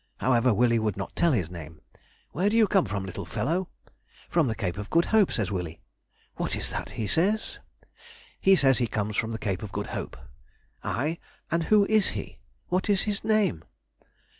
[0.17, 1.79] However, Willie would not tell his name.
[2.31, 3.69] 'Where do you come from, little fellow?'
[4.31, 5.79] 'From the Cape of Good Hope,' says Willie.
[6.37, 7.59] 'What is that he says?'
[8.39, 10.17] 'He says he comes from the Cape of Good Hope.'
[10.83, 11.19] 'Ay?
[11.51, 12.39] and who is he?
[12.69, 13.63] What is his name?